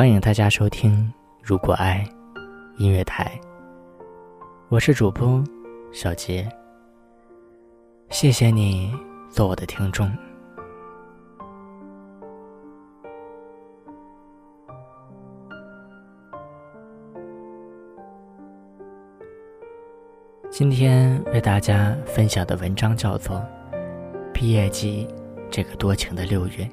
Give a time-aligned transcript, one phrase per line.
[0.00, 2.02] 欢迎大家收听《如果爱》
[2.82, 3.38] 音乐台，
[4.70, 5.44] 我是主播
[5.92, 6.48] 小杰。
[8.08, 8.90] 谢谢你
[9.28, 10.10] 做我的听众。
[20.50, 23.36] 今天为大家分享的文章叫做
[24.32, 25.06] 《毕业季》，
[25.50, 26.66] 这个多情的六月。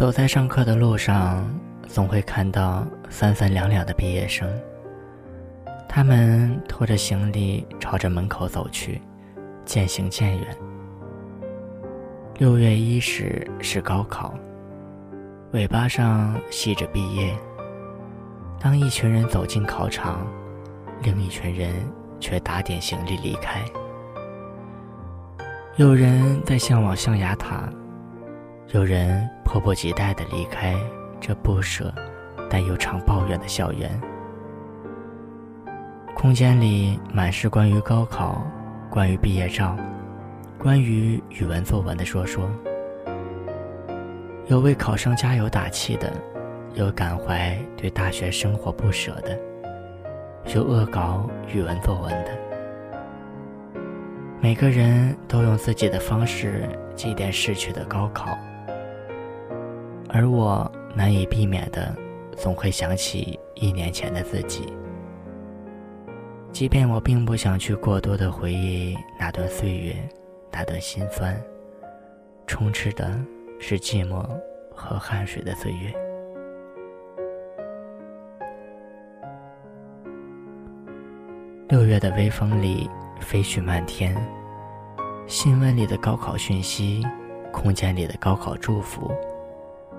[0.00, 1.46] 走在上课的路上，
[1.86, 4.50] 总会看到三三两两的毕业生。
[5.86, 8.98] 他们拖着行李朝着门口走去，
[9.66, 10.56] 渐行渐远。
[12.38, 14.32] 六月伊始是高考，
[15.52, 17.36] 尾巴上系着毕业。
[18.58, 20.26] 当一群人走进考场，
[21.02, 21.74] 另一群人
[22.18, 23.60] 却打点行李离开。
[25.76, 27.70] 有人在向往象牙塔。
[28.72, 30.76] 有人迫不及待地离开
[31.20, 31.92] 这不舍，
[32.48, 34.00] 但又常抱怨的校园。
[36.14, 38.46] 空间里满是关于高考、
[38.88, 39.76] 关于毕业照、
[40.56, 42.48] 关于语文作文的说说。
[44.46, 46.12] 有为考生加油打气的，
[46.74, 49.36] 有感怀对大学生活不舍的，
[50.54, 52.38] 有恶搞语文作文的。
[54.40, 58.38] 每个人都用自己的方式祭奠逝去的高考。
[60.12, 61.96] 而我难以避免的，
[62.36, 64.72] 总会想起一年前的自己。
[66.52, 69.94] 即便我并不想去过多的回忆那段岁月，
[70.50, 71.40] 那段心酸，
[72.44, 73.18] 充斥的
[73.60, 74.26] 是寂寞
[74.74, 75.94] 和汗水的岁月。
[81.68, 82.90] 六月的微风里，
[83.20, 84.16] 飞絮漫天，
[85.28, 87.06] 新闻里的高考讯息，
[87.52, 89.08] 空间里的高考祝福。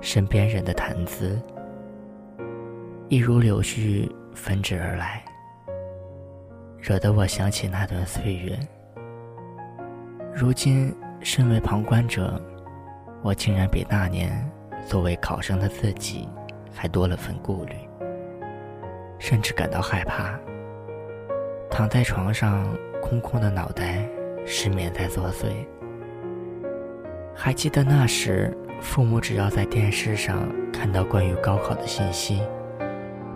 [0.02, 1.40] 身边人的谈资，
[3.08, 5.24] 一如柳絮纷至而来，
[6.80, 8.58] 惹得我想起那段岁月。
[10.34, 12.42] 如今身为旁观者，
[13.22, 14.44] 我竟然比那年
[14.88, 16.28] 作为考生的自己
[16.74, 17.76] 还多了份顾虑，
[19.20, 20.36] 甚至感到害怕。
[21.70, 22.68] 躺在床上，
[23.04, 24.04] 空空的脑袋，
[24.48, 25.46] 失眠在作祟。
[27.36, 28.58] 还记得那时。
[28.82, 32.42] 父母只要在电视上看到关于高考的信息，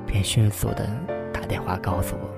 [0.06, 0.90] 便迅速的
[1.32, 2.30] 打电话告诉我。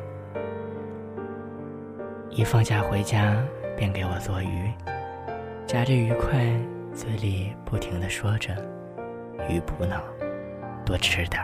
[2.29, 3.41] 一放假回家，
[3.75, 4.71] 便给我做鱼，
[5.65, 6.45] 夹着鱼块，
[6.93, 8.53] 嘴里不停的说着
[9.49, 10.03] ：“鱼补脑，
[10.85, 11.41] 多吃点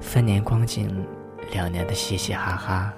[0.00, 1.06] 三年光景，
[1.52, 2.92] 两年的嘻嘻哈哈，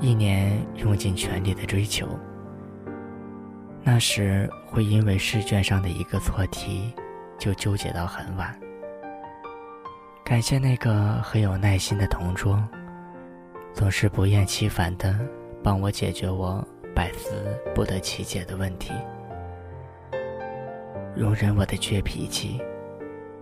[0.00, 2.08] 一年用尽全力的追求。
[3.86, 6.94] 那时会因为试卷上的一个错题，
[7.38, 8.58] 就纠结到很晚。
[10.24, 12.58] 感谢那个很有耐心的同桌，
[13.74, 15.14] 总是不厌其烦的
[15.62, 17.34] 帮我解决我百思
[17.74, 18.94] 不得其解的问题。
[21.14, 22.62] 容忍我的倔脾气，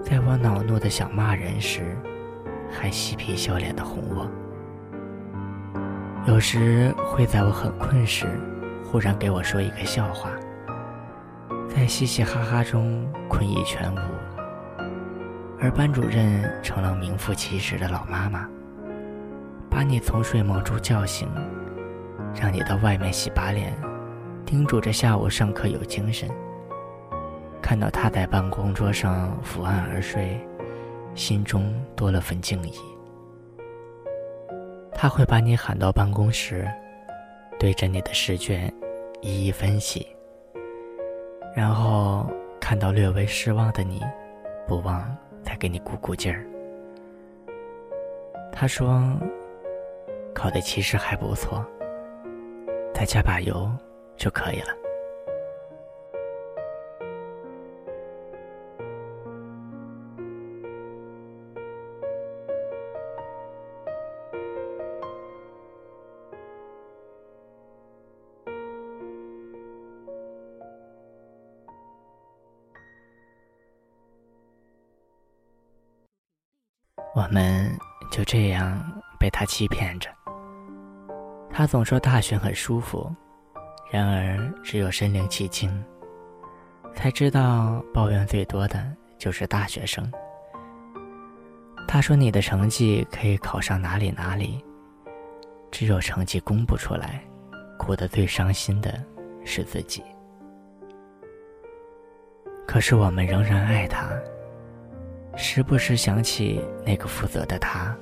[0.03, 1.97] 在我恼怒的想骂人时，
[2.69, 4.29] 还嬉皮笑脸的哄我。
[6.27, 8.27] 有时会在我很困时。
[8.93, 10.29] 忽然给我说一个笑话，
[11.67, 13.99] 在嘻嘻哈哈中困意全无，
[15.59, 18.47] 而班主任成了名副其实的老妈妈，
[19.71, 21.27] 把你从睡梦中叫醒，
[22.39, 23.73] 让你到外面洗把脸，
[24.45, 26.29] 叮嘱着下午上课有精神。
[27.63, 30.39] 看到他在办公桌上伏案而睡，
[31.15, 32.75] 心中多了份敬意。
[34.95, 36.69] 他会把你喊到办公室，
[37.59, 38.71] 对着你的试卷。
[39.25, 40.05] 一一分析，
[41.55, 42.27] 然后
[42.61, 44.03] 看到略微失望的你，
[44.67, 46.45] 不忘再给你鼓鼓劲儿。
[48.51, 49.01] 他说
[50.35, 51.65] ：“考的其实还不错，
[52.93, 53.71] 再加把油
[54.17, 54.77] 就可以了。”
[77.15, 77.71] 我们
[78.11, 78.81] 就这样
[79.19, 80.09] 被他欺骗着。
[81.51, 83.15] 他总说大学很舒服，
[83.91, 85.71] 然而只有身临其境，
[86.95, 88.83] 才知道抱怨最多的
[89.19, 90.11] 就是大学生。
[91.87, 94.65] 他说你的成绩可以考上哪里哪里，
[95.71, 97.23] 只有成绩公布出来，
[97.79, 99.05] 哭得最伤心的
[99.45, 100.03] 是自己。
[102.67, 104.09] 可是我们仍然爱他，
[105.37, 107.97] 时不时想起那个负责的他。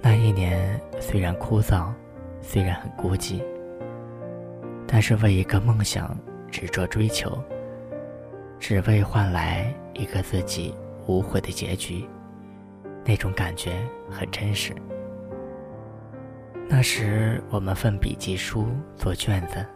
[0.00, 1.92] 那一年虽然枯燥，
[2.40, 3.42] 虽然很孤寂，
[4.86, 6.16] 但是为一个梦想
[6.50, 7.36] 执着追求，
[8.60, 10.74] 只为换来一个自己
[11.06, 12.08] 无悔的结局，
[13.04, 13.72] 那种感觉
[14.08, 14.72] 很真实。
[16.68, 19.66] 那时我们奋笔疾书，做卷子，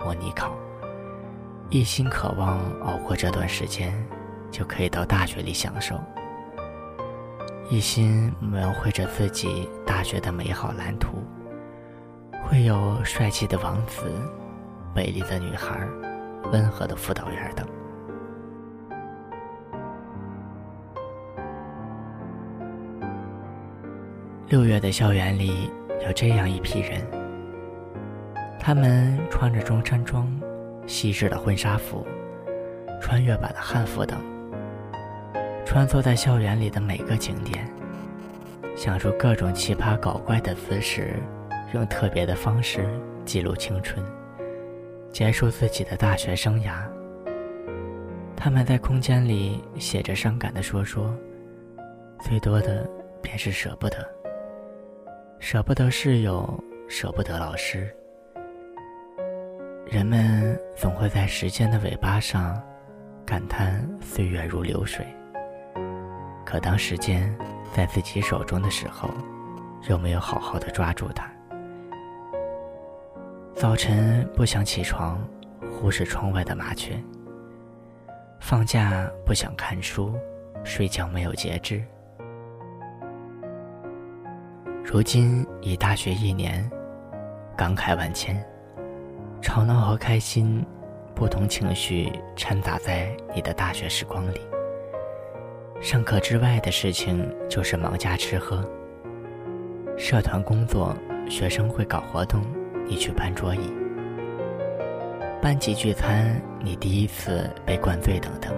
[0.00, 0.56] 模拟考，
[1.68, 3.92] 一心渴望熬过这段时间，
[4.54, 6.00] 就可以到大学里享受。
[7.68, 11.18] 一心描绘着自己大学的美好蓝图，
[12.44, 14.04] 会有帅气的王子、
[14.94, 15.84] 美丽的女孩、
[16.52, 17.66] 温和的辅导员等。
[24.46, 25.68] 六月的校园里
[26.06, 27.04] 有这样一批人，
[28.60, 30.30] 他们穿着中山装、
[30.86, 32.06] 西式的婚纱服、
[33.00, 34.16] 穿越版的汉服等。
[35.74, 37.68] 穿梭在校园里的每个景点，
[38.76, 41.16] 想出各种奇葩搞怪的姿势，
[41.72, 42.88] 用特别的方式
[43.24, 44.00] 记录青春，
[45.10, 46.86] 结束自己的大学生涯。
[48.36, 51.12] 他们在空间里写着伤感的说说，
[52.20, 52.88] 最多的
[53.20, 54.08] 便是舍不得，
[55.40, 56.48] 舍不得室友，
[56.86, 57.92] 舍不得老师。
[59.86, 62.62] 人们总会在时间的尾巴上，
[63.26, 65.04] 感叹岁月如流水。
[66.54, 67.36] 可当时间
[67.72, 69.10] 在自己手中的时候，
[69.88, 71.28] 有没有好好的抓住它？
[73.56, 75.18] 早晨不想起床，
[75.68, 76.92] 忽视窗外的麻雀；
[78.38, 80.14] 放假不想看书，
[80.62, 81.82] 睡觉没有节制。
[84.84, 86.70] 如今已大学一年，
[87.56, 88.40] 感慨万千，
[89.42, 90.64] 吵闹和开心，
[91.16, 94.40] 不同情绪掺杂在你的大学时光里。
[95.80, 98.64] 上课之外的事情就是忙家吃喝。
[99.96, 100.96] 社团工作、
[101.28, 102.40] 学生会搞活动，
[102.86, 103.60] 你去搬桌椅；
[105.42, 108.54] 班级聚餐，你第一次被灌醉等等。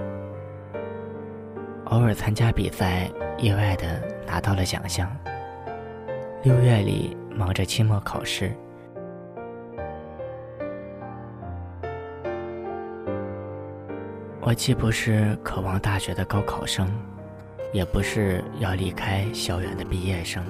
[1.87, 5.11] 偶尔参加比赛，意外的拿到了奖项。
[6.43, 8.53] 六月里忙着期末考试。
[14.47, 16.89] 我既不是渴望大学的高考生。
[17.73, 20.43] 也不是要离开校园的毕业生。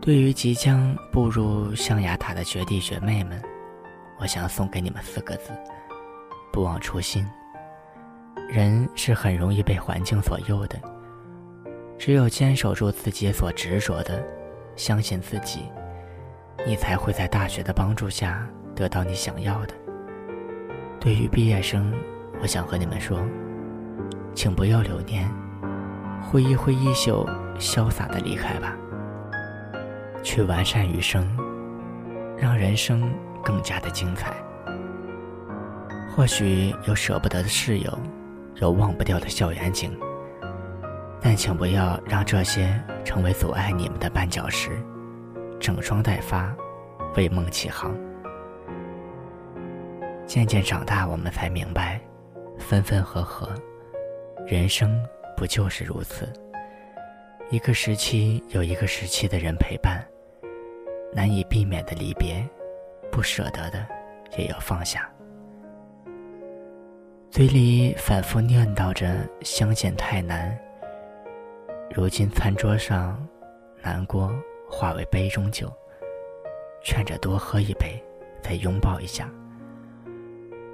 [0.00, 3.40] 对于即将步入象牙塔的学弟学妹们，
[4.18, 5.52] 我想送给你们四个字：
[6.52, 7.24] 不忘初心。
[8.48, 10.78] 人是很容易被环境左右的，
[11.96, 14.22] 只有坚守住自己所执着的，
[14.74, 15.60] 相信自己，
[16.66, 19.74] 你才会在大学的帮助下得到你想要的。
[20.98, 21.94] 对于毕业生，
[22.42, 23.20] 我想和你们说，
[24.34, 25.28] 请不要留念。
[26.22, 27.26] 挥一挥衣袖，
[27.58, 28.76] 潇洒的离开吧，
[30.22, 31.26] 去完善余生，
[32.36, 34.34] 让人生更加的精彩。
[36.14, 37.98] 或许有舍不得的室友，
[38.56, 39.96] 有忘不掉的校园景，
[41.20, 44.70] 但请不要让这些成为阻碍你们的绊脚石。
[45.58, 46.54] 整装待发，
[47.16, 47.94] 为梦起航。
[50.26, 52.00] 渐渐长大，我们才明白，
[52.60, 53.52] 分分合合，
[54.46, 55.02] 人生。
[55.36, 56.30] 不就是如此？
[57.50, 60.06] 一个时期有一个时期的人陪伴，
[61.14, 62.46] 难以避免的离别，
[63.10, 63.86] 不舍得的
[64.36, 65.10] 也要放下。
[67.30, 70.54] 嘴里反复念叨着相见太难，
[71.94, 73.26] 如今餐桌上，
[73.80, 74.30] 难过
[74.68, 75.72] 化为杯中酒，
[76.82, 77.98] 劝着多喝一杯，
[78.42, 79.26] 再拥抱一下，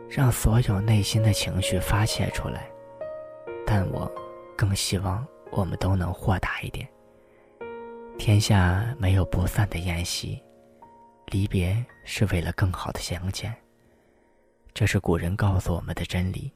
[0.08, 2.70] 让所有内心的情绪发泄出来。
[3.66, 4.10] 但我。
[4.58, 6.88] 更希望我们都能豁达一点。
[8.18, 10.42] 天下没有不散的宴席，
[11.26, 13.54] 离别是为了更好的相见。
[14.72, 16.50] 这是古人告诉我们的真理。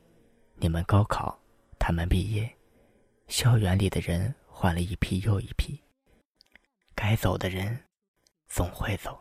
[0.54, 1.38] 你们高考，
[1.78, 2.50] 他们毕业，
[3.28, 5.78] 校园里的人换了一批又一批。
[6.94, 7.78] 该走的人，
[8.48, 9.20] 总会走。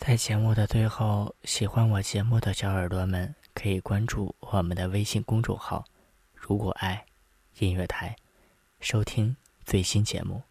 [0.00, 3.34] 在节目的最后，喜欢我节目的小耳朵们。
[3.52, 5.84] 可以关注我们的微信公众号
[6.32, 7.04] “如果爱
[7.58, 8.16] 音乐台”，
[8.80, 10.42] 收听最新节目。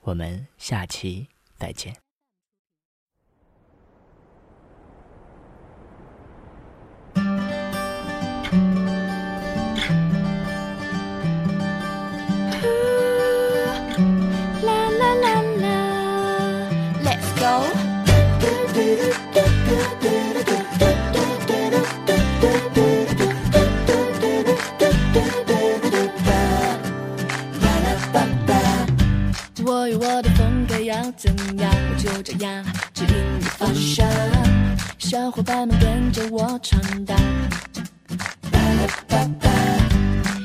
[0.00, 2.09] 我们下期再见。
[36.70, 37.16] 闯荡，
[38.52, 39.50] 巴拉巴巴。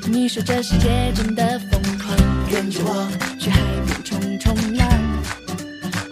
[0.08, 2.18] 你说这世界真的疯狂，
[2.50, 3.08] 跟着我
[3.40, 4.90] 去海边冲冲浪，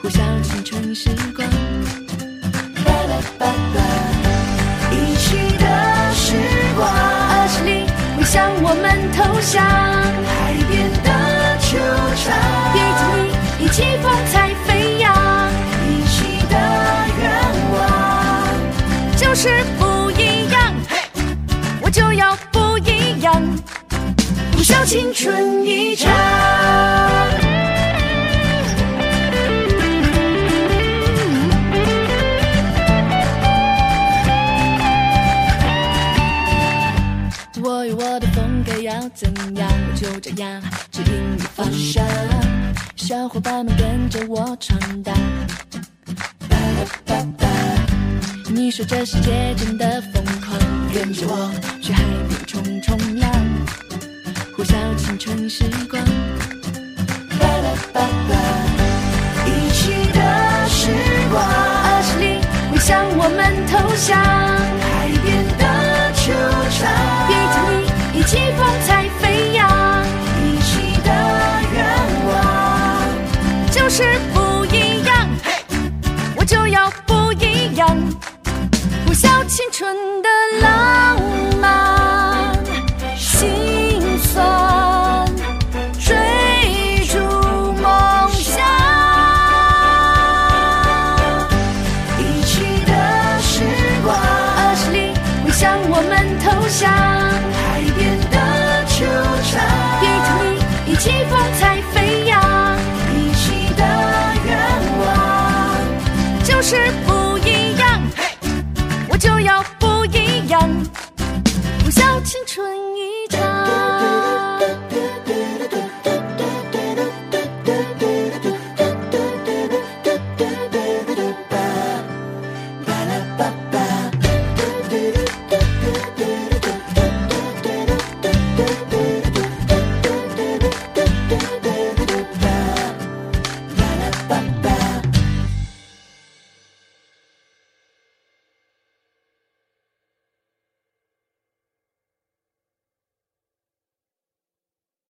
[0.03, 1.49] 呼啸青春时光。
[2.85, 3.81] 巴拉巴巴，
[4.91, 6.35] 一起的时
[6.75, 9.65] 光，二十里会向我们投降，
[24.63, 26.09] 呼啸青春一场。
[37.61, 42.05] 我有我的风格要怎样，我就这样指引你方向。
[42.95, 45.13] 小伙伴们跟着我闯荡，
[48.55, 50.57] 你说这世界真的疯狂，
[50.93, 51.51] 跟着我
[51.81, 53.29] 去海边冲冲浪，
[54.63, 56.01] 呼啸青春时光。
[57.37, 58.31] 巴拉巴巴，
[59.45, 60.19] 一起的
[60.69, 60.87] 时
[61.29, 62.39] 光，二十里
[62.71, 63.77] 会向我们投
[64.07, 64.17] 降，
[64.79, 65.63] 海边的
[66.13, 66.31] 球
[66.79, 66.87] 场，
[67.27, 67.55] 别经
[68.13, 69.67] 你一起风采飞扬，
[70.39, 71.09] 一起的
[71.73, 71.83] 愿
[72.29, 72.31] 望
[73.69, 75.27] 就是不一样，
[76.37, 77.85] 我就要不一样，
[79.05, 79.93] 呼啸青春